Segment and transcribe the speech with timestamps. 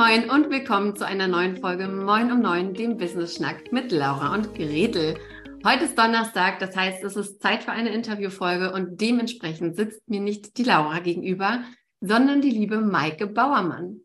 [0.00, 4.32] moin und willkommen zu einer neuen Folge Moin um Neun, dem Business Schnack mit Laura
[4.32, 5.18] und Gretel.
[5.62, 10.20] Heute ist Donnerstag, das heißt, es ist Zeit für eine Interviewfolge und dementsprechend sitzt mir
[10.20, 11.64] nicht die Laura gegenüber,
[12.00, 14.00] sondern die liebe Maike Bauermann.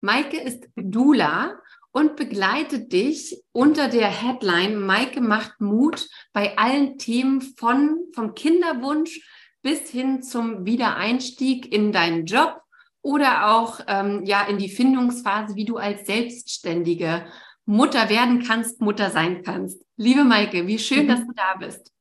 [0.00, 1.60] Maike ist Dula
[1.92, 9.20] und begleitet dich unter der Headline Maike macht Mut bei allen Themen von vom Kinderwunsch
[9.62, 12.65] bis hin zum Wiedereinstieg in deinen Job
[13.06, 17.24] oder auch ähm, ja in die Findungsphase, wie du als selbstständige
[17.64, 19.80] Mutter werden kannst, Mutter sein kannst.
[19.96, 21.92] Liebe Maike, wie schön, dass du da bist.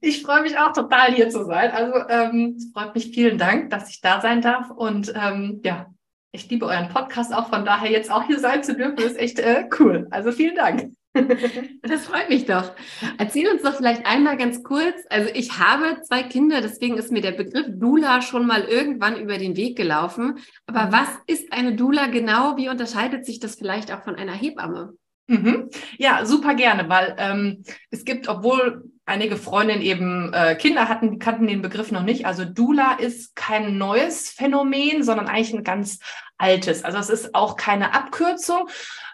[0.00, 1.70] Ich freue mich auch total hier zu sein.
[1.70, 5.86] Also ähm, es freut mich vielen Dank, dass ich da sein darf und ähm, ja,
[6.32, 7.48] ich liebe euren Podcast auch.
[7.48, 10.08] Von daher jetzt auch hier sein zu dürfen, ist echt äh, cool.
[10.10, 10.90] Also vielen Dank.
[11.82, 12.72] Das freut mich doch.
[13.18, 14.94] Erzähl uns doch vielleicht einmal ganz kurz.
[15.10, 19.38] Also ich habe zwei Kinder, deswegen ist mir der Begriff Dula schon mal irgendwann über
[19.38, 20.38] den Weg gelaufen.
[20.66, 20.92] Aber mhm.
[20.92, 22.56] was ist eine Dula genau?
[22.56, 24.94] Wie unterscheidet sich das vielleicht auch von einer Hebamme?
[25.28, 25.70] Mhm.
[25.98, 31.18] Ja, super gerne, weil ähm, es gibt, obwohl einige Freundinnen eben äh, Kinder hatten, die
[31.18, 32.26] kannten den Begriff noch nicht.
[32.26, 35.98] Also Dula ist kein neues Phänomen, sondern eigentlich ein ganz
[36.38, 36.84] altes.
[36.84, 38.68] Also es ist auch keine Abkürzung,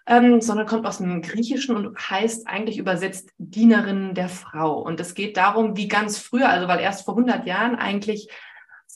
[0.07, 4.79] ähm, sondern kommt aus dem Griechischen und heißt eigentlich übersetzt Dienerin der Frau.
[4.81, 8.29] Und es geht darum, wie ganz früher, also weil erst vor 100 Jahren eigentlich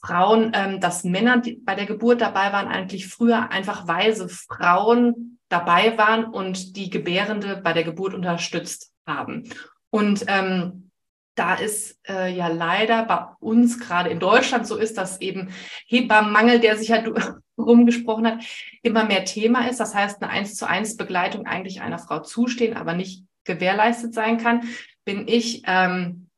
[0.05, 5.39] Frauen, ähm, dass Männer die bei der Geburt dabei waren, eigentlich früher einfach weise Frauen
[5.49, 9.45] dabei waren und die Gebärende bei der Geburt unterstützt haben.
[9.93, 10.91] Und ähm,
[11.35, 15.51] da ist äh, ja leider bei uns gerade in Deutschland so ist, dass eben
[15.87, 17.03] Hebammenmangel, der sich ja
[17.59, 18.45] rumgesprochen hat,
[18.83, 19.81] immer mehr Thema ist.
[19.81, 24.39] Das heißt, eine eins zu eins Begleitung eigentlich einer Frau zustehen, aber nicht gewährleistet sein
[24.39, 24.63] kann,
[25.05, 26.29] bin ich ähm,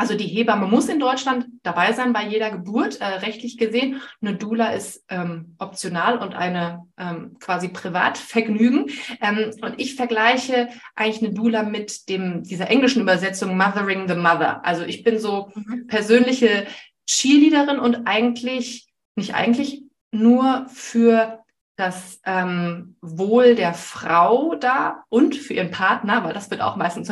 [0.00, 4.00] also die Hebamme muss in Deutschland dabei sein bei jeder Geburt, äh, rechtlich gesehen.
[4.22, 8.86] Eine Doula ist ähm, optional und eine ähm, quasi Privatvergnügen.
[9.20, 14.64] Ähm, und ich vergleiche eigentlich eine Doula mit dem dieser englischen Übersetzung Mothering the Mother.
[14.64, 15.86] Also ich bin so mhm.
[15.86, 16.66] persönliche
[17.06, 19.82] Cheerleaderin und eigentlich nicht eigentlich
[20.12, 21.44] nur für
[21.76, 27.08] das ähm, Wohl der Frau da und für ihren Partner, weil das wird auch meistens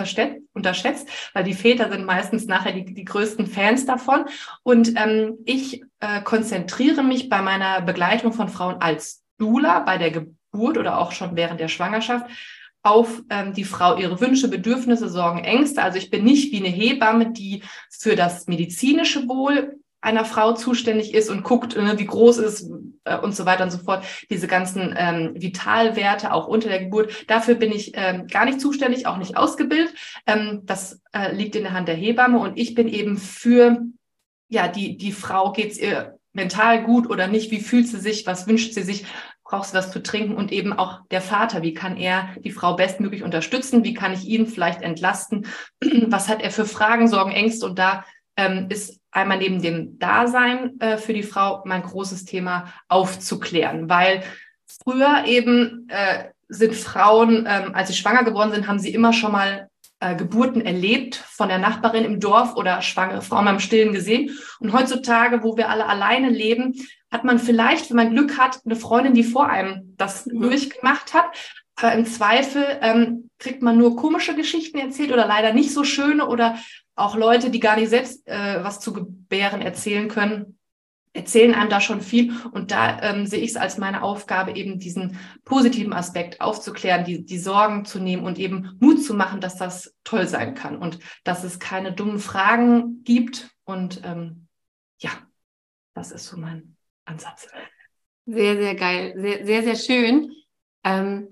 [0.58, 4.26] unterschätzt, weil die Väter sind meistens nachher die, die größten Fans davon.
[4.62, 10.10] Und ähm, ich äh, konzentriere mich bei meiner Begleitung von Frauen als Dula bei der
[10.10, 12.26] Geburt oder auch schon während der Schwangerschaft
[12.82, 15.82] auf ähm, die Frau ihre Wünsche, Bedürfnisse, Sorgen, Ängste.
[15.82, 21.14] Also ich bin nicht wie eine Hebamme, die für das medizinische Wohl einer Frau zuständig
[21.14, 22.70] ist und guckt, ne, wie groß ist
[23.04, 27.24] äh, und so weiter und so fort, diese ganzen ähm, Vitalwerte auch unter der Geburt.
[27.26, 29.92] Dafür bin ich ähm, gar nicht zuständig, auch nicht ausgebildet.
[30.26, 33.82] Ähm, das äh, liegt in der Hand der Hebamme und ich bin eben für,
[34.48, 38.46] ja, die, die Frau geht's ihr mental gut oder nicht, wie fühlt sie sich, was
[38.46, 39.04] wünscht sie sich,
[39.42, 40.36] braucht sie was zu trinken?
[40.36, 44.24] Und eben auch der Vater, wie kann er die Frau bestmöglich unterstützen, wie kann ich
[44.24, 45.46] ihn vielleicht entlasten,
[46.06, 47.66] was hat er für Fragen, Sorgen, Ängste?
[47.66, 48.04] Und da
[48.36, 54.22] ähm, ist einmal neben dem Dasein äh, für die Frau mein großes Thema aufzuklären, weil
[54.66, 59.32] früher eben äh, sind Frauen, ähm, als sie schwanger geworden sind, haben sie immer schon
[59.32, 59.68] mal
[60.00, 64.30] äh, Geburten erlebt von der Nachbarin im Dorf oder schwangere Frauen beim Stillen gesehen.
[64.60, 66.74] Und heutzutage, wo wir alle alleine leben,
[67.10, 70.42] hat man vielleicht, wenn man Glück hat, eine Freundin, die vor einem das mhm.
[70.42, 71.26] durchgemacht hat.
[71.76, 76.26] Aber im Zweifel ähm, kriegt man nur komische Geschichten erzählt oder leider nicht so schöne
[76.26, 76.58] oder
[76.98, 80.58] auch Leute, die gar nicht selbst äh, was zu gebären erzählen können,
[81.12, 82.32] erzählen einem da schon viel.
[82.52, 87.24] Und da ähm, sehe ich es als meine Aufgabe, eben diesen positiven Aspekt aufzuklären, die,
[87.24, 90.98] die Sorgen zu nehmen und eben Mut zu machen, dass das toll sein kann und
[91.24, 93.50] dass es keine dummen Fragen gibt.
[93.64, 94.48] Und ähm,
[94.98, 95.10] ja,
[95.94, 97.48] das ist so mein Ansatz.
[98.26, 99.14] Sehr, sehr geil.
[99.16, 100.32] Sehr, sehr, sehr schön.
[100.84, 101.28] Ähm,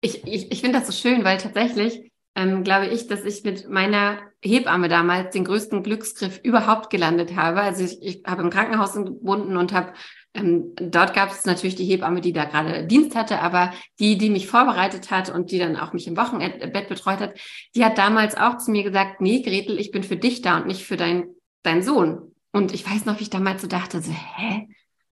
[0.00, 2.07] ich ich, ich finde das so schön, weil tatsächlich
[2.38, 7.60] ähm, glaube ich, dass ich mit meiner Hebamme damals den größten Glücksgriff überhaupt gelandet habe.
[7.60, 9.92] Also ich, ich habe im Krankenhaus gebunden und habe
[10.34, 14.30] ähm, dort gab es natürlich die Hebamme, die da gerade Dienst hatte, aber die, die
[14.30, 17.34] mich vorbereitet hat und die dann auch mich im Wochenbett betreut hat,
[17.74, 20.68] die hat damals auch zu mir gesagt, nee, Gretel, ich bin für dich da und
[20.68, 21.24] nicht für dein,
[21.64, 22.36] dein Sohn.
[22.52, 24.68] Und ich weiß noch, wie ich damals so dachte, so, hä?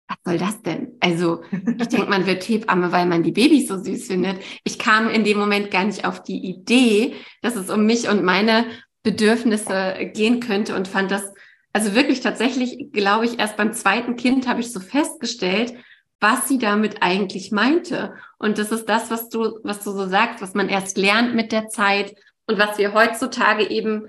[0.09, 0.97] Was soll das denn?
[0.99, 4.37] Also ich denke, man wird Hebamme, weil man die Babys so süß findet.
[4.63, 8.23] Ich kam in dem Moment gar nicht auf die Idee, dass es um mich und
[8.23, 8.65] meine
[9.03, 11.31] Bedürfnisse gehen könnte und fand das,
[11.73, 15.75] also wirklich tatsächlich, glaube ich, erst beim zweiten Kind habe ich so festgestellt,
[16.19, 18.13] was sie damit eigentlich meinte.
[18.39, 21.51] Und das ist das, was du, was du so sagst, was man erst lernt mit
[21.51, 22.15] der Zeit
[22.47, 24.07] und was wir heutzutage eben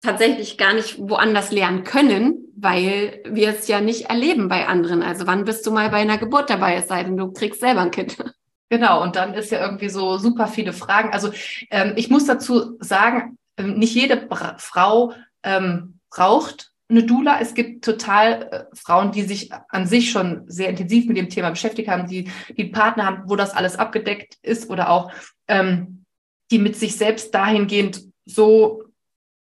[0.00, 5.02] tatsächlich gar nicht woanders lernen können, weil wir es ja nicht erleben bei anderen.
[5.02, 7.82] Also wann bist du mal bei einer Geburt dabei, es sei denn, du kriegst selber
[7.82, 8.16] ein Kind.
[8.70, 11.14] Genau, und dann ist ja irgendwie so super viele Fragen.
[11.14, 11.30] Also
[11.70, 17.40] ähm, ich muss dazu sagen, ähm, nicht jede Bra Frau ähm, braucht eine Dula.
[17.40, 21.48] Es gibt total äh, Frauen, die sich an sich schon sehr intensiv mit dem Thema
[21.48, 25.12] beschäftigt haben, die, die Partner haben, wo das alles abgedeckt ist oder auch
[25.46, 26.04] ähm,
[26.50, 28.82] die mit sich selbst dahingehend so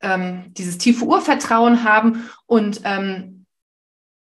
[0.06, 3.44] ähm, dieses tiefe Urvertrauen haben und ähm,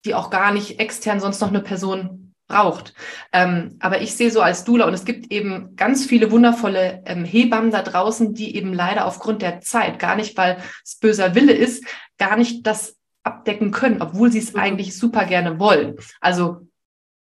[0.06, 2.94] die auch gar nicht extern sonst noch eine Person braucht.
[3.34, 7.26] Ähm, aber ich sehe so als Dula und es gibt eben ganz viele wundervolle ähm,
[7.26, 11.54] Hebammen da draußen, die eben leider aufgrund der Zeit, gar nicht, weil es böser Wille
[11.54, 11.84] ist,
[12.18, 14.60] gar nicht das abdecken können, obwohl sie es mhm.
[14.60, 15.96] eigentlich super gerne wollen.
[16.22, 16.68] Also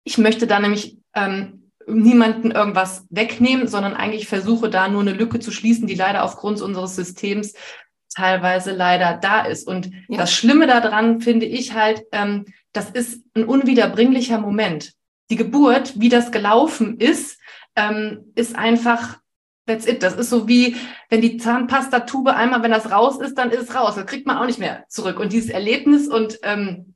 [0.04, 5.40] ich möchte da nämlich ähm, niemanden irgendwas wegnehmen, sondern eigentlich versuche da nur eine Lücke
[5.40, 7.54] zu schließen, die leider aufgrund unseres Systems
[8.18, 9.66] teilweise leider da ist.
[9.66, 10.18] Und ja.
[10.18, 14.92] das Schlimme daran finde ich halt, ähm, das ist ein unwiederbringlicher Moment.
[15.30, 17.38] Die Geburt, wie das gelaufen ist,
[17.76, 19.18] ähm, ist einfach,
[19.66, 20.02] that's it.
[20.02, 20.76] Das ist so wie,
[21.10, 23.94] wenn die Zahnpastatube einmal, wenn das raus ist, dann ist es raus.
[23.94, 25.20] Das kriegt man auch nicht mehr zurück.
[25.20, 26.94] Und dieses Erlebnis und ähm,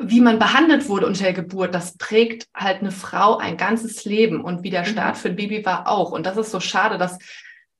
[0.00, 4.42] wie man behandelt wurde unter der Geburt, das prägt halt eine Frau ein ganzes Leben.
[4.42, 4.92] Und wie der mhm.
[4.92, 6.12] Start für ein Baby war auch.
[6.12, 7.18] Und das ist so schade, dass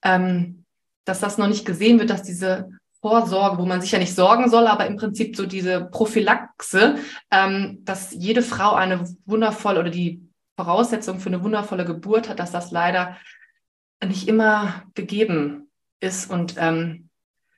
[0.02, 0.64] ähm,
[1.08, 2.70] dass das noch nicht gesehen wird, dass diese
[3.00, 6.96] Vorsorge, wo man sich ja nicht sorgen soll, aber im Prinzip so diese Prophylaxe,
[7.30, 12.50] ähm, dass jede Frau eine wundervolle oder die Voraussetzung für eine wundervolle Geburt hat, dass
[12.50, 13.16] das leider
[14.04, 15.70] nicht immer gegeben
[16.00, 16.30] ist.
[16.30, 17.08] Und ähm,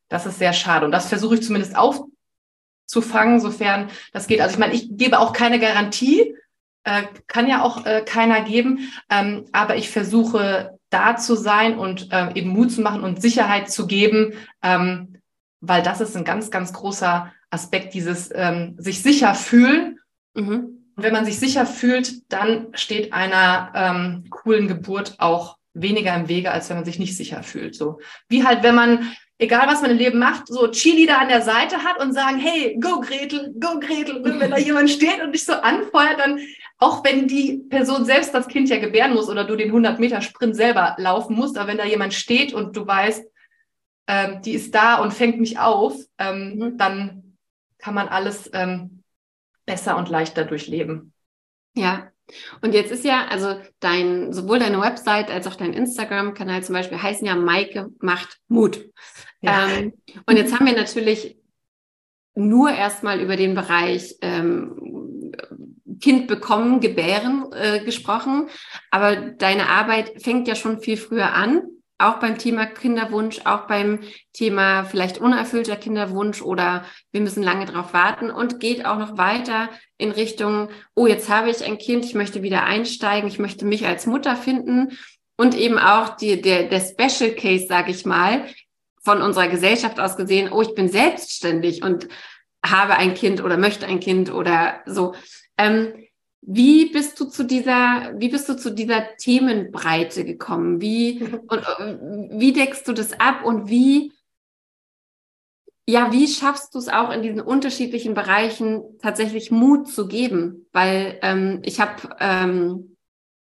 [0.09, 0.85] das ist sehr schade.
[0.85, 4.43] Und das versuche ich zumindest aufzufangen, sofern das geht.
[4.43, 6.37] Also ich meine, ich gebe auch keine Garantie,
[6.85, 12.13] äh, kann ja auch äh, keiner geben, ähm, aber ich versuche da zu sein und
[12.13, 15.17] äh, eben Mut zu machen und Sicherheit zu geben, ähm,
[15.61, 19.99] weil das ist ein ganz, ganz großer Aspekt, dieses ähm, sich sicher fühlen.
[20.35, 20.79] Mhm.
[20.97, 26.29] Und wenn man sich sicher fühlt, dann steht einer ähm, coolen Geburt auch weniger im
[26.29, 27.75] Wege, als wenn man sich nicht sicher fühlt.
[27.75, 31.43] So wie halt, wenn man egal was man im Leben macht, so Cheerleader an der
[31.43, 34.19] Seite hat und sagen, hey, go Gretel, go Gretel.
[34.19, 36.41] Und wenn da jemand steht und dich so anfeuert, dann
[36.79, 40.21] auch wenn die Person selbst das Kind ja gebären muss oder du den 100 Meter
[40.21, 43.25] Sprint selber laufen musst, aber wenn da jemand steht und du weißt,
[44.07, 46.79] ähm, die ist da und fängt mich auf, ähm, mhm.
[46.79, 47.37] dann
[47.79, 49.03] kann man alles ähm,
[49.67, 51.13] besser und leichter durchleben.
[51.75, 52.10] Ja.
[52.61, 57.03] Und jetzt ist ja, also dein, sowohl deine Website als auch dein Instagram-Kanal zum Beispiel
[57.03, 58.87] heißen ja Maike macht Mut.
[59.41, 59.69] Ja.
[59.69, 59.93] Ähm,
[60.27, 61.37] und jetzt haben wir natürlich
[62.35, 65.33] nur erstmal über den Bereich ähm,
[66.01, 68.49] Kind bekommen, gebären äh, gesprochen.
[68.91, 71.63] Aber deine Arbeit fängt ja schon viel früher an,
[71.99, 74.01] auch beim Thema Kinderwunsch, auch beim
[74.33, 79.69] Thema vielleicht unerfüllter Kinderwunsch oder wir müssen lange drauf warten und geht auch noch weiter
[80.01, 83.87] in Richtung, oh, jetzt habe ich ein Kind, ich möchte wieder einsteigen, ich möchte mich
[83.87, 84.99] als Mutter finden
[85.37, 88.47] und eben auch die, der, der Special Case, sage ich mal,
[89.03, 92.09] von unserer Gesellschaft aus gesehen, oh, ich bin selbstständig und
[92.65, 95.15] habe ein Kind oder möchte ein Kind oder so.
[95.57, 95.95] Ähm,
[96.43, 100.81] wie bist du zu dieser, wie bist du zu dieser Themenbreite gekommen?
[100.81, 101.99] Wie, und, äh,
[102.33, 104.13] wie deckst du das ab und wie,
[105.89, 110.67] ja, wie schaffst du es auch in diesen unterschiedlichen Bereichen tatsächlich Mut zu geben?
[110.73, 112.97] Weil ähm, ich habe ähm,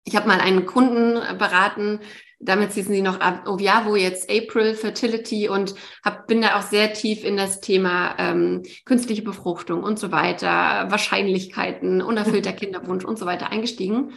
[0.04, 2.00] ich habe mal einen Kunden beraten,
[2.40, 5.74] damit hießen sie noch Oviavo, jetzt April Fertility und
[6.04, 10.92] hab, bin da auch sehr tief in das Thema ähm, künstliche Befruchtung und so weiter,
[10.92, 14.14] Wahrscheinlichkeiten, unerfüllter Kinderwunsch und so weiter eingestiegen.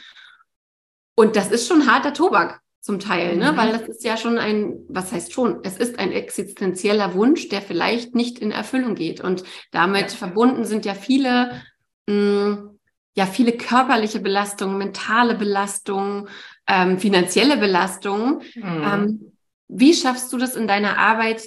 [1.14, 3.52] Und das ist schon harter Tobak zum Teil, ne?
[3.52, 3.56] Mhm.
[3.58, 7.60] weil das ist ja schon ein, was heißt schon, es ist ein existenzieller Wunsch, der
[7.60, 9.20] vielleicht nicht in Erfüllung geht.
[9.20, 10.16] Und damit ja.
[10.16, 11.60] verbunden sind ja viele,
[12.06, 12.78] mh, mm,
[13.14, 16.28] ja, viele körperliche Belastungen, mentale Belastungen,
[16.66, 18.40] ähm, finanzielle Belastungen.
[18.54, 18.82] Mhm.
[18.82, 19.32] Ähm,
[19.68, 21.46] wie schaffst du das in deiner Arbeit,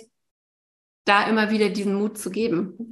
[1.06, 2.92] da immer wieder diesen Mut zu geben?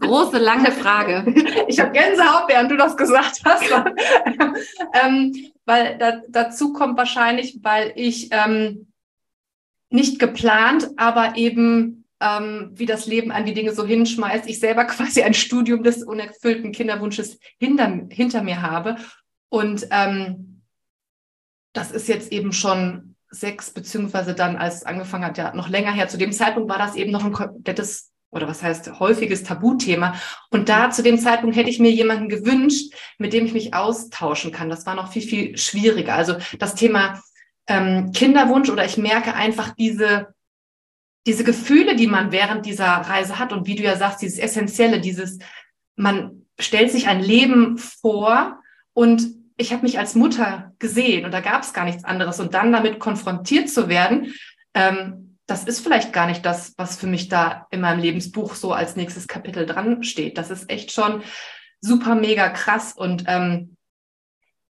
[0.00, 1.32] Große, lange Frage.
[1.68, 3.70] Ich habe Gänsehaut, während du das gesagt hast.
[5.00, 8.92] ähm, weil da, dazu kommt wahrscheinlich, weil ich ähm,
[9.90, 14.84] nicht geplant, aber eben ähm, wie das Leben an die Dinge so hinschmeißt, ich selber
[14.86, 18.96] quasi ein Studium des unerfüllten Kinderwunsches hinter, hinter mir habe.
[19.48, 20.62] Und ähm,
[21.72, 25.92] das ist jetzt eben schon sechs, beziehungsweise dann, als es angefangen hat, ja noch länger
[25.92, 26.08] her.
[26.08, 30.14] Zu dem Zeitpunkt war das eben noch ein komplettes oder was heißt häufiges Tabuthema.
[30.50, 34.52] Und da zu dem Zeitpunkt hätte ich mir jemanden gewünscht, mit dem ich mich austauschen
[34.52, 34.68] kann.
[34.68, 36.14] Das war noch viel, viel schwieriger.
[36.14, 37.22] Also das Thema
[37.66, 40.34] ähm, Kinderwunsch oder ich merke einfach diese
[41.26, 45.00] diese Gefühle, die man während dieser Reise hat und wie du ja sagst, dieses Essentielle,
[45.00, 45.38] dieses,
[45.96, 48.60] man stellt sich ein Leben vor
[48.92, 49.26] und
[49.56, 52.72] ich habe mich als Mutter gesehen und da gab es gar nichts anderes und dann
[52.72, 54.34] damit konfrontiert zu werden,
[54.74, 58.72] ähm, das ist vielleicht gar nicht das, was für mich da in meinem Lebensbuch so
[58.72, 60.38] als nächstes Kapitel dran steht.
[60.38, 61.22] Das ist echt schon
[61.80, 63.76] super mega krass und ähm,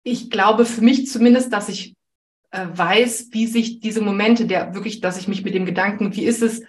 [0.03, 1.95] ich glaube für mich zumindest, dass ich
[2.51, 6.25] äh, weiß, wie sich diese Momente, der wirklich, dass ich mich mit dem Gedanken, wie
[6.25, 6.63] ist es,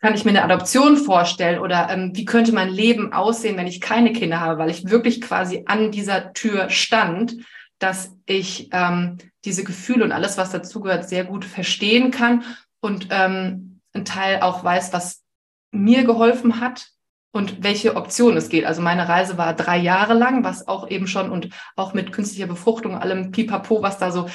[0.00, 3.80] kann ich mir eine Adoption vorstellen oder ähm, wie könnte mein Leben aussehen, wenn ich
[3.80, 7.36] keine Kinder habe, weil ich wirklich quasi an dieser Tür stand,
[7.78, 12.44] dass ich ähm, diese Gefühle und alles, was dazugehört, sehr gut verstehen kann
[12.82, 15.22] und ähm, ein Teil auch weiß, was
[15.70, 16.88] mir geholfen hat
[17.32, 18.66] und welche Optionen es geht.
[18.66, 22.46] Also meine Reise war drei Jahre lang, was auch eben schon und auch mit künstlicher
[22.46, 24.28] Befruchtung, allem Pipapo, was da so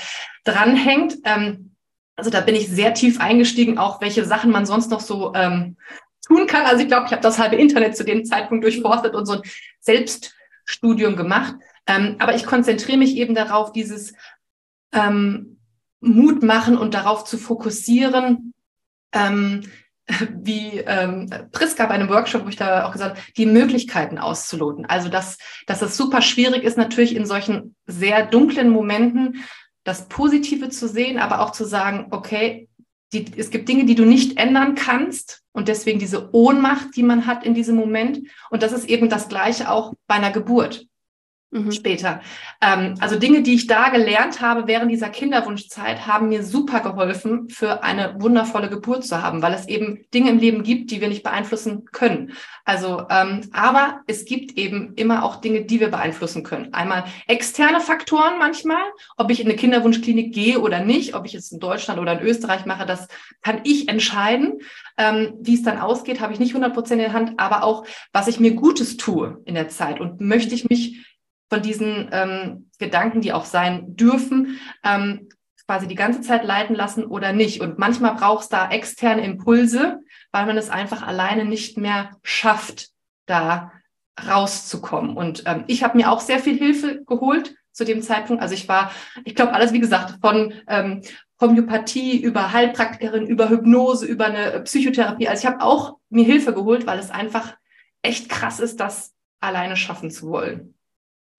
[0.44, 1.18] dranhängt.
[1.24, 1.76] Ähm,
[2.16, 5.78] also da bin ich sehr tief eingestiegen, auch welche Sachen man sonst noch so ähm,
[6.26, 6.66] tun kann.
[6.66, 9.42] Also ich glaube, ich habe das halbe Internet zu dem Zeitpunkt durchforstet und so ein
[9.82, 11.56] Selbststudium gemacht.
[11.86, 14.14] Ähm, aber ich konzentriere mich eben darauf, dieses
[14.92, 15.57] ähm,
[16.00, 18.54] Mut machen und darauf zu fokussieren,
[19.14, 19.64] ähm,
[20.32, 24.86] wie ähm, Priska bei einem Workshop, wo ich da auch gesagt habe, die Möglichkeiten auszuloten.
[24.86, 29.44] Also dass, dass es super schwierig ist, natürlich in solchen sehr dunklen Momenten
[29.84, 32.70] das Positive zu sehen, aber auch zu sagen, okay,
[33.14, 37.26] die, es gibt Dinge, die du nicht ändern kannst und deswegen diese Ohnmacht, die man
[37.26, 38.20] hat in diesem Moment.
[38.50, 40.88] Und das ist eben das Gleiche auch bei einer Geburt
[41.52, 41.72] mhm.
[41.72, 42.22] später.
[42.62, 47.50] Ähm, also Dinge, die ich da gelernt habe während dieser Kinderwunschzeit, haben mir super geholfen,
[47.50, 51.08] für eine wundervolle Geburt zu haben, weil es eben Dinge im Leben gibt, die wir
[51.08, 52.34] nicht beeinflussen können.
[52.66, 56.74] Also, ähm, aber es gibt eben immer auch Dinge, die wir beeinflussen können.
[56.74, 58.82] Einmal externe Faktoren manchmal,
[59.16, 62.28] ob ich in eine Kinderwunschklinik gehe oder nicht, ob ich es in Deutschland oder in
[62.28, 63.08] Österreich mache, das
[63.42, 64.60] kann ich entscheiden.
[64.98, 67.86] Ähm, wie es dann ausgeht, habe ich nicht 100 Prozent in der Hand, aber auch,
[68.12, 71.06] was ich mir Gutes tue in der Zeit und möchte ich mich
[71.50, 75.30] von diesen ähm, Gedanken, die auch sein dürfen, ähm,
[75.66, 77.62] quasi die ganze Zeit leiten lassen oder nicht.
[77.62, 80.00] Und manchmal braucht es da externe Impulse,
[80.32, 82.90] weil man es einfach alleine nicht mehr schafft,
[83.26, 83.72] da
[84.28, 85.16] rauszukommen.
[85.16, 88.42] Und ähm, ich habe mir auch sehr viel Hilfe geholt zu dem Zeitpunkt.
[88.42, 88.92] Also ich war,
[89.26, 91.02] ich glaube, alles, wie gesagt, von ähm,
[91.40, 95.28] Homöopathie über Heilpraktikerin, über Hypnose, über eine Psychotherapie.
[95.28, 97.56] Also ich habe auch mir Hilfe geholt, weil es einfach
[98.02, 100.77] echt krass ist, das alleine schaffen zu wollen.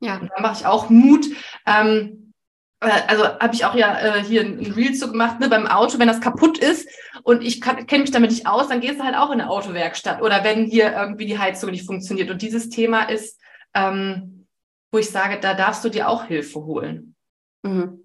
[0.00, 0.18] Ja.
[0.18, 1.26] Und da mache ich auch Mut.
[1.66, 2.32] Ähm,
[2.80, 5.66] äh, also habe ich auch ja äh, hier ein, ein Reel zu gemacht, ne, beim
[5.66, 6.88] Auto, wenn das kaputt ist
[7.22, 10.22] und ich kenne mich damit nicht aus, dann gehst du halt auch in eine Autowerkstatt
[10.22, 12.30] oder wenn hier irgendwie die Heizung nicht funktioniert.
[12.30, 13.40] Und dieses Thema ist,
[13.74, 14.46] ähm,
[14.92, 17.14] wo ich sage, da darfst du dir auch Hilfe holen.
[17.62, 18.04] Mhm.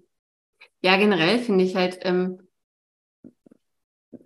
[0.82, 2.43] Ja, generell finde ich halt, ähm,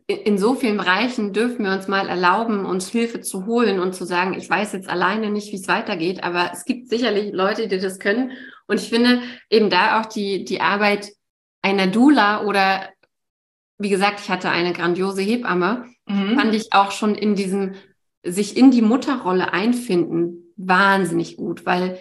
[0.08, 4.06] in so vielen Bereichen dürfen wir uns mal erlauben, uns Hilfe zu holen und zu
[4.06, 7.78] sagen, ich weiß jetzt alleine nicht, wie es weitergeht, aber es gibt sicherlich Leute, die
[7.78, 8.32] das können.
[8.66, 11.10] Und ich finde eben da auch die, die Arbeit
[11.60, 12.88] einer Dula oder
[13.76, 16.38] wie gesagt, ich hatte eine grandiose Hebamme, mhm.
[16.38, 17.74] fand ich auch schon in diesem
[18.24, 21.98] sich in die Mutterrolle einfinden wahnsinnig gut, weil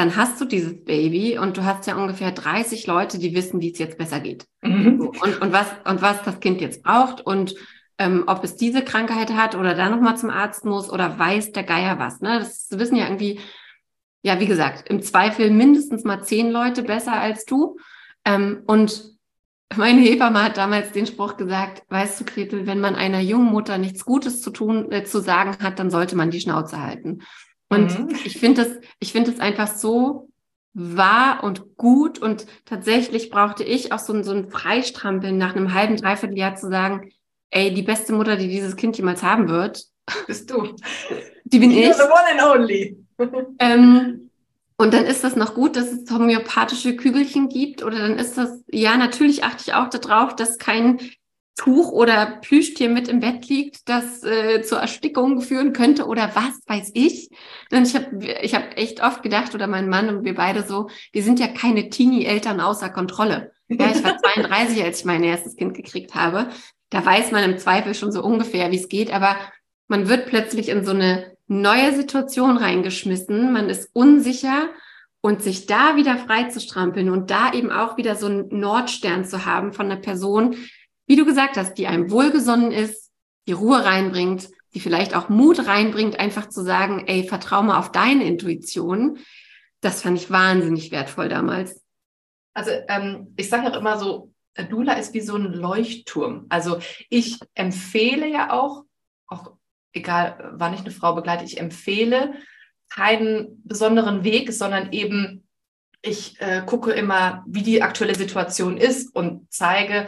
[0.00, 3.70] dann hast du dieses Baby und du hast ja ungefähr 30 Leute, die wissen, wie
[3.70, 4.46] es jetzt besser geht.
[4.62, 5.12] Mhm.
[5.20, 7.54] Und, und, was, und was das Kind jetzt braucht und
[7.98, 11.64] ähm, ob es diese Krankheit hat oder da nochmal zum Arzt muss oder weiß der
[11.64, 12.22] Geier was.
[12.22, 12.38] Ne?
[12.38, 13.40] Das wissen ja irgendwie,
[14.22, 17.76] ja, wie gesagt, im Zweifel mindestens mal zehn Leute besser als du.
[18.24, 19.04] Ähm, und
[19.76, 23.76] meine Hebamme hat damals den Spruch gesagt, weißt du, Gretel, wenn man einer jungen Mutter
[23.76, 27.18] nichts Gutes zu tun, äh, zu sagen hat, dann sollte man die Schnauze halten.
[27.70, 28.08] Und mhm.
[28.24, 30.28] ich finde es, ich finde einfach so
[30.74, 32.18] wahr und gut.
[32.18, 36.56] Und tatsächlich brauchte ich auch so, ein, so ein Freistrampeln nach einem halben, dreiviertel Jahr
[36.56, 37.10] zu sagen,
[37.50, 39.84] ey, die beste Mutter, die dieses Kind jemals haben wird,
[40.26, 40.76] bist du.
[41.44, 41.96] Die bin You're ich.
[41.96, 42.98] The one and only.
[43.58, 44.30] ähm,
[44.76, 47.82] und dann ist das noch gut, dass es homöopathische Kügelchen gibt.
[47.82, 50.98] Oder dann ist das, ja, natürlich achte ich auch darauf, dass kein
[51.56, 56.60] Tuch oder Plüschtier mit im Bett liegt, das äh, zur Erstickung führen könnte oder was
[56.66, 57.28] weiß ich.
[57.70, 60.88] Und ich habe ich hab echt oft gedacht, oder mein Mann und wir beide so,
[61.12, 63.52] wir sind ja keine Teenie-Eltern außer Kontrolle.
[63.68, 66.48] Ja, ich war 32, als ich mein erstes Kind gekriegt habe.
[66.88, 69.36] Da weiß man im Zweifel schon so ungefähr, wie es geht, aber
[69.86, 73.52] man wird plötzlich in so eine neue Situation reingeschmissen.
[73.52, 74.68] Man ist unsicher
[75.20, 79.24] und sich da wieder frei zu strampeln und da eben auch wieder so einen Nordstern
[79.24, 80.56] zu haben von einer Person,
[81.10, 83.10] wie du gesagt hast, die einem wohlgesonnen ist,
[83.48, 87.90] die Ruhe reinbringt, die vielleicht auch Mut reinbringt, einfach zu sagen, ey, vertrau mal auf
[87.90, 89.18] deine Intuition.
[89.80, 91.82] Das fand ich wahnsinnig wertvoll damals.
[92.54, 94.32] Also ähm, ich sage auch immer so,
[94.68, 96.46] Dula ist wie so ein Leuchtturm.
[96.48, 98.84] Also ich empfehle ja auch,
[99.26, 99.54] auch
[99.92, 102.34] egal wann ich eine Frau begleite, ich empfehle
[102.88, 105.42] keinen besonderen Weg, sondern eben
[106.02, 110.06] ich äh, gucke immer, wie die aktuelle Situation ist und zeige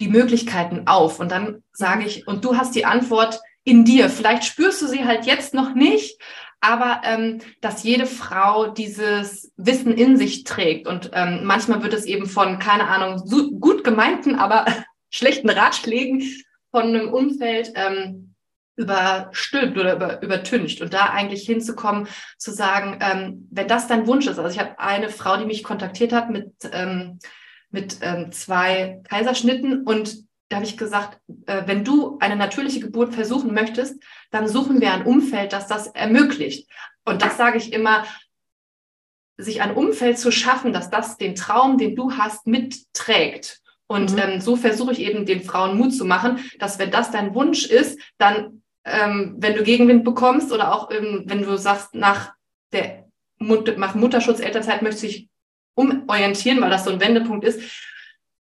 [0.00, 1.20] die Möglichkeiten auf.
[1.20, 4.08] Und dann sage ich, und du hast die Antwort in dir.
[4.08, 6.20] Vielleicht spürst du sie halt jetzt noch nicht,
[6.60, 10.86] aber ähm, dass jede Frau dieses Wissen in sich trägt.
[10.86, 14.66] Und ähm, manchmal wird es eben von, keine Ahnung, so gut gemeinten, aber
[15.10, 16.22] schlechten Ratschlägen
[16.70, 18.34] von einem Umfeld ähm,
[18.76, 20.80] überstülpt oder über, übertüncht.
[20.80, 24.38] Und da eigentlich hinzukommen, zu sagen, ähm, wenn das dein Wunsch ist.
[24.38, 27.18] Also ich habe eine Frau, die mich kontaktiert hat mit, ähm,
[27.70, 33.14] mit ähm, zwei Kaiserschnitten und da habe ich gesagt, äh, wenn du eine natürliche Geburt
[33.14, 36.68] versuchen möchtest, dann suchen wir ein Umfeld, das das ermöglicht.
[37.04, 38.04] Und das sage ich immer,
[39.38, 43.60] sich ein Umfeld zu schaffen, dass das den Traum, den du hast, mitträgt.
[43.86, 44.18] Und mhm.
[44.18, 47.66] ähm, so versuche ich eben den Frauen Mut zu machen, dass wenn das dein Wunsch
[47.66, 52.34] ist, dann, ähm, wenn du Gegenwind bekommst oder auch ähm, wenn du sagst, nach
[52.72, 53.08] der
[53.38, 55.29] Mut nach Mutterschutz, Elternzeit möchte ich
[55.80, 57.60] umorientieren, weil das so ein Wendepunkt ist,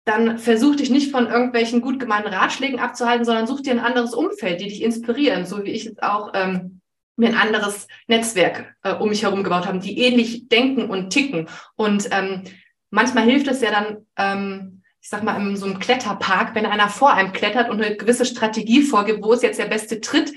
[0.06, 4.14] dann versuch dich nicht von irgendwelchen gut gemeinten Ratschlägen abzuhalten, sondern such dir ein anderes
[4.14, 6.82] Umfeld, die dich inspirieren, so wie ich jetzt auch ähm,
[7.18, 11.48] mir ein anderes Netzwerk äh, um mich herum gebaut haben, die ähnlich denken und ticken.
[11.76, 12.44] Und ähm,
[12.92, 16.90] manchmal hilft es ja dann, ähm, ich sag mal, in so einem Kletterpark, wenn einer
[16.90, 20.34] vor einem klettert und eine gewisse Strategie vorgibt, wo ist jetzt der beste Tritt,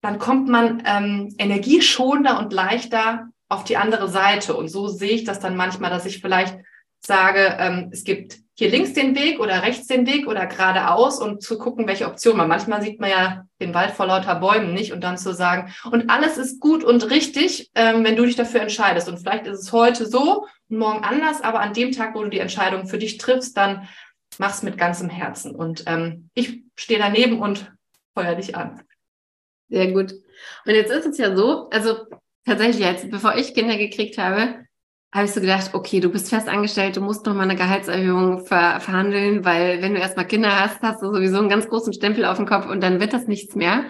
[0.00, 4.54] dann kommt man ähm, energieschonender und leichter auf die andere Seite.
[4.54, 6.56] Und so sehe ich das dann manchmal, dass ich vielleicht
[7.00, 11.42] sage, ähm, es gibt hier links den Weg oder rechts den Weg oder geradeaus und
[11.42, 12.48] zu gucken, welche Option man.
[12.48, 16.10] Manchmal sieht man ja den Wald vor lauter Bäumen nicht und dann zu sagen, und
[16.10, 19.08] alles ist gut und richtig, ähm, wenn du dich dafür entscheidest.
[19.08, 22.30] Und vielleicht ist es heute so und morgen anders, aber an dem Tag, wo du
[22.30, 23.88] die Entscheidung für dich triffst, dann
[24.38, 25.54] mach's mit ganzem Herzen.
[25.54, 27.72] Und ähm, ich stehe daneben und
[28.14, 28.82] feuer dich an.
[29.68, 30.12] Sehr gut.
[30.66, 32.06] Und jetzt ist es ja so, also
[32.44, 34.64] tatsächlich jetzt, bevor ich Kinder gekriegt habe,
[35.14, 38.46] habe ich so gedacht, okay, du bist fest angestellt, du musst noch mal eine Gehaltserhöhung
[38.46, 42.24] ver verhandeln, weil wenn du erstmal Kinder hast, hast du sowieso einen ganz großen Stempel
[42.24, 43.84] auf dem Kopf und dann wird das nichts mehr.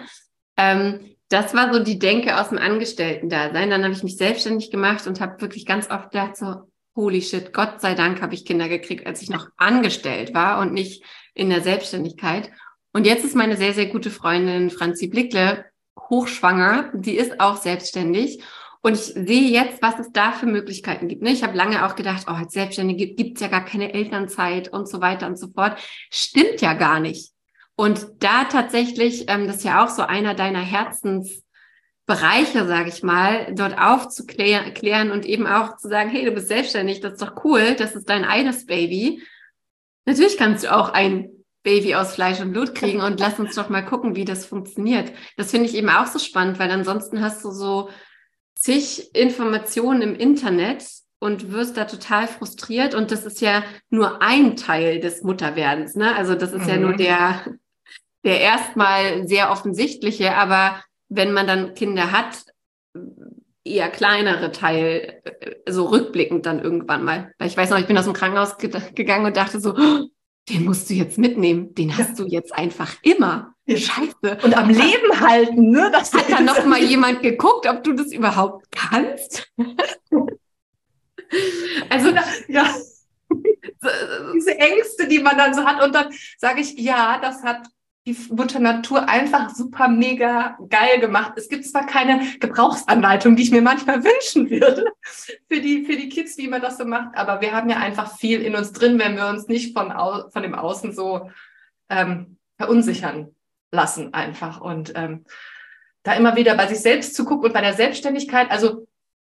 [0.57, 3.69] Ähm, das war so die Denke aus dem Angestellten-Dasein.
[3.69, 7.53] Dann habe ich mich selbstständig gemacht und habe wirklich ganz oft gedacht, so, holy shit,
[7.53, 11.49] Gott sei Dank habe ich Kinder gekriegt, als ich noch angestellt war und nicht in
[11.49, 12.51] der Selbstständigkeit.
[12.91, 15.65] Und jetzt ist meine sehr, sehr gute Freundin Franzi Blickle
[16.13, 16.91] hochschwanger.
[16.93, 18.43] Die ist auch selbstständig.
[18.81, 21.21] Und ich sehe jetzt, was es da für Möglichkeiten gibt.
[21.21, 21.31] Ne?
[21.31, 24.89] Ich habe lange auch gedacht, oh, als Selbstständige gibt es ja gar keine Elternzeit und
[24.89, 25.79] so weiter und so fort.
[26.11, 27.31] Stimmt ja gar nicht.
[27.75, 33.53] Und da tatsächlich, ähm, das ist ja auch so einer deiner Herzensbereiche, sage ich mal,
[33.55, 37.75] dort aufzuklären und eben auch zu sagen, hey, du bist selbstständig, das ist doch cool,
[37.75, 39.23] das ist dein eines Baby.
[40.05, 41.29] Natürlich kannst du auch ein
[41.63, 45.11] Baby aus Fleisch und Blut kriegen und lass uns doch mal gucken, wie das funktioniert.
[45.37, 47.89] Das finde ich eben auch so spannend, weil ansonsten hast du so
[48.55, 50.85] zig Informationen im Internet
[51.19, 52.93] und wirst da total frustriert.
[52.93, 55.95] Und das ist ja nur ein Teil des Mutterwerdens.
[55.95, 56.13] Ne?
[56.15, 56.69] Also das ist mhm.
[56.69, 56.97] ja nur mhm.
[56.97, 57.45] der,
[58.25, 60.35] der erstmal sehr offensichtliche.
[60.35, 62.43] Aber wenn man dann Kinder hat,
[63.63, 67.33] eher kleinere Teil, äh, so rückblickend dann irgendwann mal.
[67.37, 70.07] Weil ich weiß noch, ich bin aus dem Krankenhaus ge gegangen und dachte so, oh,
[70.49, 71.73] den musst du jetzt mitnehmen.
[71.73, 73.55] Den hast du jetzt einfach immer.
[73.67, 74.39] Scheiße.
[74.43, 75.89] Und am Leben halten, ne?
[75.91, 79.49] Das Hat da noch mal jemand geguckt, ob du das überhaupt kannst?
[81.89, 82.09] also,
[82.49, 82.75] ja.
[84.35, 85.81] Diese Ängste, die man dann so hat.
[85.81, 87.67] Und dann sage ich, ja, das hat
[88.05, 91.33] die Mutter Natur einfach super mega geil gemacht.
[91.37, 94.85] Es gibt zwar keine Gebrauchsanleitung, die ich mir manchmal wünschen würde
[95.49, 98.17] für die, für die Kids, wie man das so macht, aber wir haben ja einfach
[98.17, 101.29] viel in uns drin, wenn wir uns nicht von, au von dem Außen so
[101.89, 103.33] ähm, verunsichern
[103.71, 104.59] lassen einfach.
[104.59, 105.25] Und ähm,
[106.03, 108.85] da immer wieder bei sich selbst zu gucken und bei der Selbstständigkeit, also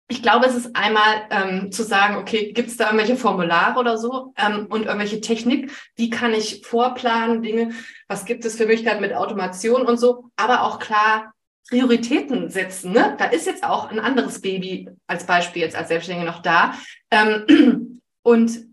[0.09, 3.97] ich glaube, es ist einmal ähm, zu sagen, okay, gibt es da irgendwelche Formulare oder
[3.97, 5.71] so ähm, und irgendwelche Technik?
[5.95, 7.71] Wie kann ich vorplanen, Dinge?
[8.07, 10.29] Was gibt es für Möglichkeiten mit Automation und so?
[10.37, 11.33] Aber auch klar
[11.69, 12.93] Prioritäten setzen.
[12.93, 13.15] Ne?
[13.17, 16.73] Da ist jetzt auch ein anderes Baby als Beispiel jetzt als Selbstständige noch da.
[17.11, 18.65] Ähm, und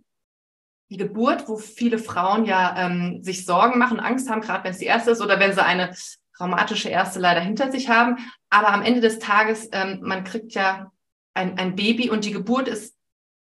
[0.91, 4.79] die Geburt, wo viele Frauen ja ähm, sich Sorgen machen, Angst haben, gerade wenn es
[4.79, 5.93] die erste ist oder wenn sie eine
[6.37, 8.19] traumatische erste leider hinter sich haben.
[8.51, 10.93] Aber am Ende des Tages, ähm, man kriegt ja
[11.35, 12.95] ein, ein Baby und die Geburt ist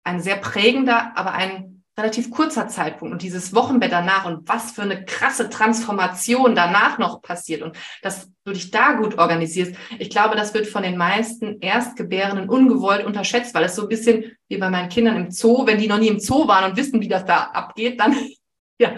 [0.03, 4.83] ein sehr prägender, aber ein relativ kurzer Zeitpunkt und dieses Wochenbett danach und was für
[4.83, 9.75] eine krasse Transformation danach noch passiert und dass du dich da gut organisierst.
[9.97, 14.37] Ich glaube, das wird von den meisten Erstgebärenden ungewollt unterschätzt, weil es so ein bisschen
[14.47, 17.01] wie bei meinen Kindern im Zoo, wenn die noch nie im Zoo waren und wissen,
[17.01, 18.15] wie das da abgeht, dann
[18.79, 18.93] ja,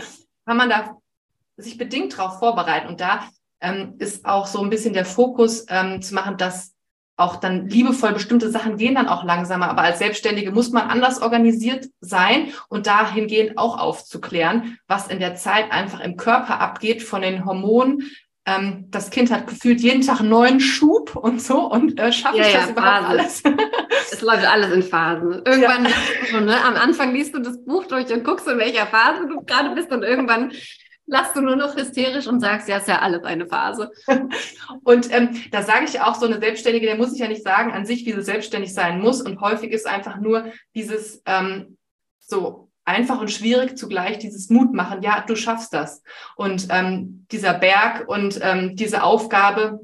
[0.46, 0.98] kann man da
[1.56, 2.88] sich bedingt darauf vorbereiten.
[2.88, 3.30] Und da
[3.62, 6.74] ähm, ist auch so ein bisschen der Fokus ähm, zu machen, dass
[7.20, 9.70] auch dann liebevoll bestimmte Sachen gehen dann auch langsamer.
[9.70, 15.36] Aber als Selbstständige muss man anders organisiert sein und dahingehend auch aufzuklären, was in der
[15.36, 18.10] Zeit einfach im Körper abgeht von den Hormonen.
[18.46, 22.38] Ähm, das Kind hat gefühlt jeden Tag einen neuen Schub und so und äh, schaffe
[22.38, 23.20] ja, ich das ja, überhaupt Phasen.
[23.20, 23.44] alles?
[24.12, 25.42] es läuft alles in Phasen.
[25.46, 25.88] Irgendwann,
[26.32, 26.40] ja.
[26.40, 29.76] ne, am Anfang liest du das Buch durch und guckst, in welcher Phase du gerade
[29.76, 30.52] bist und irgendwann
[31.10, 33.91] lachst du nur noch hysterisch und sagst, ja, ist ja alles eine Phase.
[34.84, 37.72] und ähm, da sage ich auch, so eine Selbstständige, der muss ich ja nicht sagen
[37.72, 39.22] an sich, wie sie selbstständig sein muss.
[39.22, 40.45] Und häufig ist einfach nur
[40.76, 41.78] dieses ähm,
[42.19, 45.02] so einfach und schwierig zugleich dieses Mut machen.
[45.02, 46.02] Ja, du schaffst das.
[46.36, 49.80] Und ähm, dieser Berg und ähm, diese Aufgabe,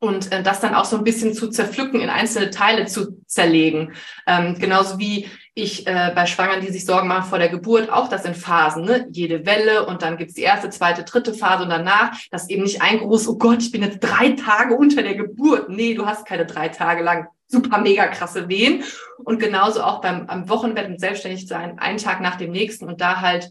[0.00, 3.92] und äh, das dann auch so ein bisschen zu zerpflücken, in einzelne Teile zu zerlegen.
[4.26, 8.08] Ähm, genauso wie ich äh, bei Schwangern, die sich Sorgen machen vor der Geburt, auch
[8.08, 9.06] das in Phasen, ne?
[9.10, 12.82] jede Welle und dann gibt's die erste, zweite, dritte Phase und danach, das eben nicht
[12.82, 15.68] ein groß, oh Gott, ich bin jetzt drei Tage unter der Geburt.
[15.68, 18.84] Nee, du hast keine drei Tage lang super mega krasse Wehen.
[19.18, 23.20] Und genauso auch beim am Wochenbett und Selbstständigsein, einen Tag nach dem nächsten und da
[23.20, 23.50] halt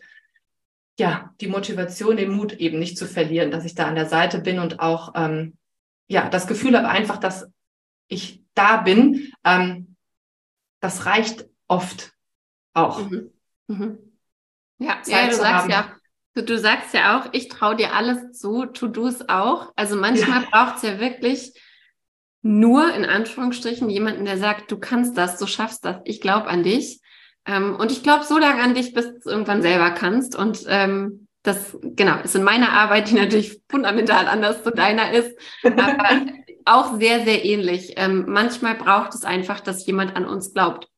[0.97, 4.39] ja die Motivation, den Mut eben nicht zu verlieren, dass ich da an der Seite
[4.39, 5.57] bin und auch ähm,
[6.07, 7.47] ja das Gefühl habe einfach, dass
[8.07, 9.31] ich da bin.
[9.43, 9.95] Ähm,
[10.79, 12.11] das reicht oft
[12.73, 13.09] auch.
[13.09, 13.31] Mhm.
[13.67, 13.97] Mhm.
[14.79, 15.69] Ja, ja, du sagst haben.
[15.69, 15.95] ja,
[16.35, 19.71] du, du, sagst ja auch, ich traue dir alles zu, tu du es auch.
[19.75, 20.49] Also manchmal ja.
[20.49, 21.53] braucht es ja wirklich
[22.41, 26.63] nur in Anführungsstrichen jemanden, der sagt, du kannst das, du schaffst das, ich glaube an
[26.63, 27.01] dich.
[27.45, 30.35] Ähm, und ich glaube so lange an dich, bis du es irgendwann selber kannst.
[30.35, 35.37] Und ähm, das, genau, ist in meiner Arbeit, die natürlich fundamental anders zu deiner ist,
[35.63, 36.21] aber
[36.65, 37.93] auch sehr, sehr ähnlich.
[37.97, 40.88] Ähm, manchmal braucht es einfach, dass jemand an uns glaubt.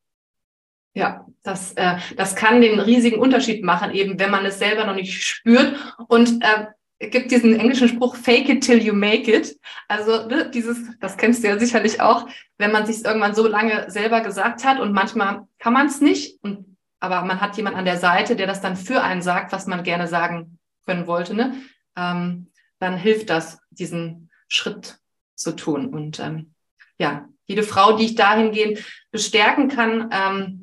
[0.94, 4.96] Ja, das, äh, das kann den riesigen Unterschied machen, eben wenn man es selber noch
[4.96, 5.76] nicht spürt.
[6.08, 6.66] Und äh,
[7.10, 9.58] gibt diesen englischen Spruch, fake it till you make it.
[9.88, 12.28] Also ne, dieses, das kennst du ja sicherlich auch,
[12.58, 16.44] wenn man sich irgendwann so lange selber gesagt hat und manchmal kann man es nicht,
[16.44, 19.66] und, aber man hat jemand an der Seite, der das dann für einen sagt, was
[19.66, 21.56] man gerne sagen können wollte, ne?
[21.98, 24.98] Ähm, dann hilft das, diesen Schritt
[25.36, 25.88] zu tun.
[25.88, 26.54] Und ähm,
[26.98, 30.61] ja, jede Frau, die ich dahingehend bestärken kann, ähm,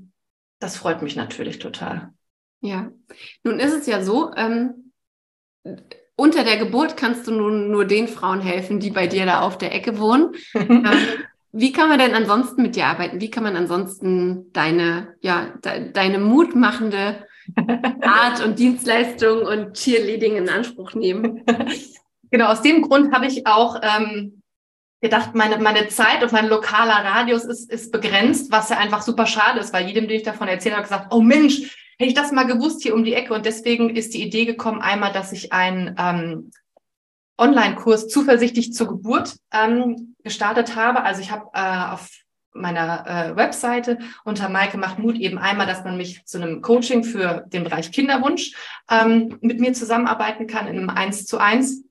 [0.58, 2.12] das freut mich natürlich total.
[2.60, 2.90] Ja,
[3.44, 4.92] nun ist es ja so, ähm,
[6.16, 9.58] unter der Geburt kannst du nun nur den Frauen helfen, die bei dir da auf
[9.58, 10.34] der Ecke wohnen.
[10.54, 10.84] ähm,
[11.52, 13.20] wie kann man denn ansonsten mit dir arbeiten?
[13.20, 17.24] Wie kann man ansonsten deine, ja, de deine mutmachende
[18.02, 21.44] Art und Dienstleistung und Cheerleading in Anspruch nehmen?
[22.30, 24.37] Genau, aus dem Grund habe ich auch ähm,
[25.00, 29.26] gedacht, meine, meine Zeit und mein lokaler Radius ist, ist begrenzt, was ja einfach super
[29.26, 32.32] schade ist, weil jedem, den ich davon erzählt habe, gesagt, oh Mensch, hätte ich das
[32.32, 33.34] mal gewusst hier um die Ecke.
[33.34, 36.50] Und deswegen ist die Idee gekommen, einmal, dass ich einen ähm,
[37.36, 41.02] Online-Kurs zuversichtlich zur Geburt ähm, gestartet habe.
[41.02, 42.08] Also ich habe äh, auf
[42.52, 47.04] meiner äh, Webseite unter Maike macht Mut eben einmal, dass man mich zu einem Coaching
[47.04, 48.52] für den Bereich Kinderwunsch
[48.90, 51.84] ähm, mit mir zusammenarbeiten kann in einem Eins zu eins.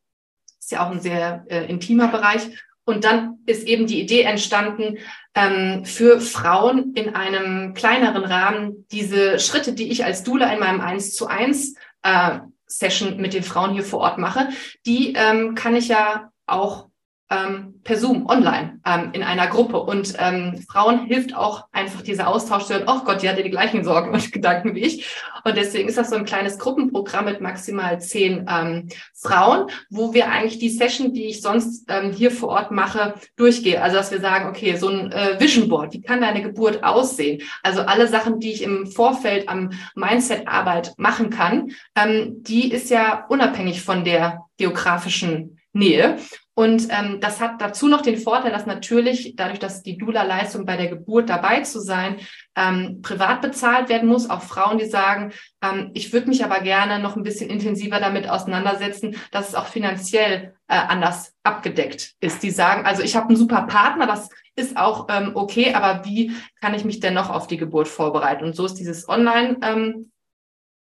[0.59, 2.49] Ist ja auch ein sehr äh, intimer Bereich.
[2.87, 4.99] Und dann ist eben die Idee entstanden,
[5.35, 10.79] ähm, für Frauen in einem kleineren Rahmen diese Schritte, die ich als Dula in meinem
[10.79, 14.47] 1 zu 1 äh, Session mit den Frauen hier vor Ort mache,
[14.85, 16.86] die ähm, kann ich ja auch
[17.29, 19.79] ähm, per Zoom online ähm, in einer Gruppe.
[19.79, 23.49] Und ähm, Frauen hilft auch einfach dieser Austausch zu hören, oh Gott, die hatte die
[23.49, 25.15] gleichen Sorgen und Gedanken wie ich.
[25.43, 30.29] Und deswegen ist das so ein kleines Gruppenprogramm mit maximal zehn ähm, Frauen, wo wir
[30.29, 33.81] eigentlich die Session, die ich sonst ähm, hier vor Ort mache, durchgehe.
[33.81, 37.41] Also dass wir sagen, okay, so ein äh, Vision Board, wie kann deine Geburt aussehen?
[37.63, 43.25] Also alle Sachen, die ich im Vorfeld am Mindset-Arbeit machen kann, ähm, die ist ja
[43.27, 46.17] unabhängig von der geografischen Nähe.
[46.57, 50.75] Und ähm, das hat dazu noch den Vorteil, dass natürlich dadurch, dass die Dula-Leistung bei
[50.75, 52.15] der Geburt dabei zu sein,
[52.55, 54.27] ähm, privat bezahlt werden muss.
[54.27, 58.27] Auch Frauen, die sagen, ähm, ich würde mich aber gerne noch ein bisschen intensiver damit
[58.27, 62.41] auseinandersetzen, dass es auch finanziell äh, anders abgedeckt ist.
[62.41, 66.31] Die sagen, also ich habe einen super Partner, das ist auch ähm, okay, aber wie
[66.59, 68.45] kann ich mich denn noch auf die Geburt vorbereiten?
[68.45, 70.11] Und so ist dieses Online- ähm,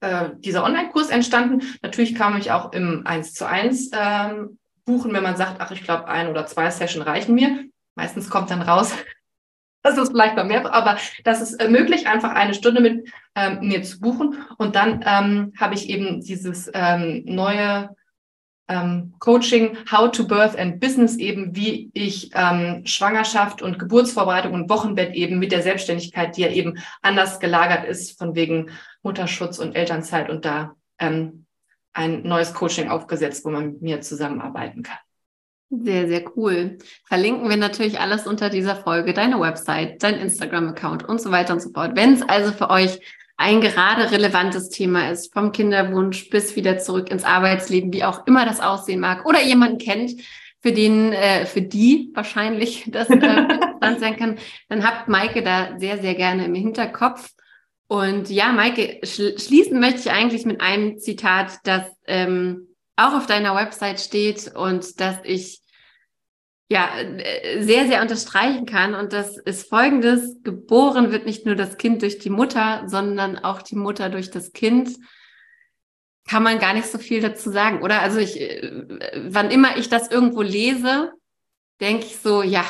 [0.01, 1.63] äh, dieser Online-Kurs entstanden.
[1.83, 4.59] Natürlich kam ich auch im 1 zu 1 ähm,
[4.91, 7.65] buchen, wenn man sagt, ach, ich glaube, ein oder zwei Session reichen mir.
[7.95, 8.93] Meistens kommt dann raus,
[9.83, 13.61] das ist vielleicht noch mehr, aber das ist äh, möglich, einfach eine Stunde mit ähm,
[13.61, 14.37] mir zu buchen.
[14.59, 17.95] Und dann ähm, habe ich eben dieses ähm, neue
[18.69, 24.71] ähm, Coaching How to Birth and Business eben, wie ich ähm, Schwangerschaft und Geburtsvorbereitung und
[24.71, 28.71] Wochenbett eben mit der Selbstständigkeit, die ja eben anders gelagert ist, von wegen
[29.03, 31.40] Mutterschutz und Elternzeit und da ähm,
[31.93, 34.99] ein neues Coaching aufgesetzt, wo man mit mir zusammenarbeiten kann.
[35.71, 36.79] Sehr, sehr cool.
[37.07, 41.61] Verlinken wir natürlich alles unter dieser Folge, deine Website, dein Instagram-Account und so weiter und
[41.61, 41.93] so fort.
[41.95, 43.01] Wenn es also für euch
[43.37, 48.45] ein gerade relevantes Thema ist, vom Kinderwunsch bis wieder zurück ins Arbeitsleben, wie auch immer
[48.45, 50.21] das aussehen mag, oder jemanden kennt,
[50.61, 55.79] für den, äh, für die wahrscheinlich das äh, interessant sein kann, dann habt Maike da
[55.79, 57.31] sehr, sehr gerne im Hinterkopf.
[57.91, 63.57] Und ja, Maike, schließen möchte ich eigentlich mit einem Zitat, das ähm, auch auf deiner
[63.57, 65.61] Website steht und das ich
[66.69, 68.95] ja äh, sehr, sehr unterstreichen kann.
[68.95, 70.37] Und das ist folgendes.
[70.45, 74.53] Geboren wird nicht nur das Kind durch die Mutter, sondern auch die Mutter durch das
[74.53, 74.97] Kind.
[76.29, 78.03] Kann man gar nicht so viel dazu sagen, oder?
[78.03, 78.71] Also ich, äh,
[79.31, 81.11] wann immer ich das irgendwo lese,
[81.81, 82.65] denke ich so, ja,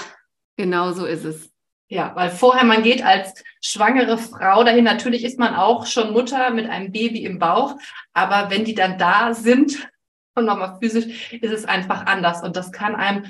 [0.56, 1.49] genau so ist es.
[1.92, 4.84] Ja, weil vorher man geht als schwangere Frau dahin.
[4.84, 7.76] Natürlich ist man auch schon Mutter mit einem Baby im Bauch,
[8.12, 9.90] aber wenn die dann da sind
[10.36, 12.44] und nochmal physisch, ist es einfach anders.
[12.44, 13.26] Und das kann einem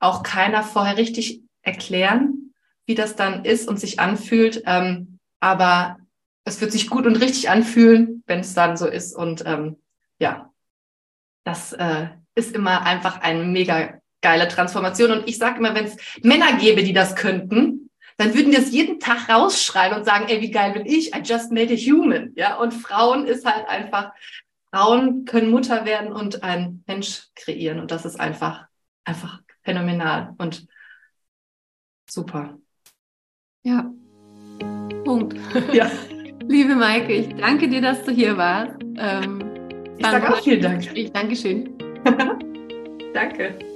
[0.00, 2.54] auch keiner vorher richtig erklären,
[2.86, 4.62] wie das dann ist und sich anfühlt.
[4.64, 5.98] Ähm, aber
[6.44, 9.14] es wird sich gut und richtig anfühlen, wenn es dann so ist.
[9.14, 9.76] Und ähm,
[10.18, 10.50] ja,
[11.44, 15.10] das äh, ist immer einfach eine mega geile Transformation.
[15.10, 17.77] Und ich sage immer, wenn es Männer gäbe, die das könnten,
[18.18, 21.14] dann würden die es jeden Tag rausschreien und sagen, ey, wie geil bin ich?
[21.14, 22.32] I just made a human.
[22.34, 24.12] Ja, und Frauen ist halt einfach,
[24.70, 27.78] Frauen können Mutter werden und ein Mensch kreieren.
[27.78, 28.66] Und das ist einfach,
[29.04, 30.66] einfach phänomenal und
[32.10, 32.58] super.
[33.62, 33.90] Ja.
[35.04, 35.38] Punkt.
[35.72, 35.90] Ja.
[36.48, 38.74] Liebe Maike, ich danke dir, dass du hier warst.
[38.96, 39.44] Ähm,
[39.98, 40.96] ich sage auch vielen Dank.
[40.96, 41.76] Ich danke schön.
[43.12, 43.67] danke.